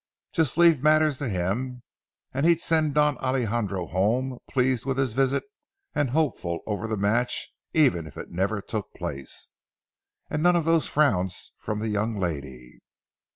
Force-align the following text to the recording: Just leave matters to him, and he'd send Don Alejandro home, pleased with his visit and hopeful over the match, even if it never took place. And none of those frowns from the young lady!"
Just 0.33 0.57
leave 0.57 0.81
matters 0.81 1.19
to 1.19 1.29
him, 1.29 1.83
and 2.33 2.43
he'd 2.43 2.59
send 2.59 2.95
Don 2.95 3.19
Alejandro 3.19 3.85
home, 3.85 4.39
pleased 4.49 4.83
with 4.83 4.97
his 4.97 5.13
visit 5.13 5.43
and 5.93 6.09
hopeful 6.09 6.61
over 6.65 6.87
the 6.87 6.97
match, 6.97 7.49
even 7.75 8.07
if 8.07 8.17
it 8.17 8.31
never 8.31 8.63
took 8.63 8.95
place. 8.95 9.47
And 10.27 10.41
none 10.41 10.55
of 10.55 10.65
those 10.65 10.87
frowns 10.87 11.51
from 11.59 11.81
the 11.81 11.89
young 11.89 12.19
lady!" 12.19 12.79